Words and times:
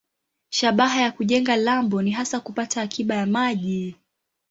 Shabaha 0.49 1.01
ya 1.01 1.11
kujenga 1.11 1.55
lambo 1.55 2.01
ni 2.01 2.11
hasa 2.11 2.39
kupata 2.39 2.81
akiba 2.81 3.15
ya 3.15 3.25
maji. 3.25 3.95